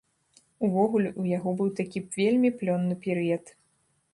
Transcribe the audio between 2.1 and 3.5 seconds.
вельмі плённы перыяд.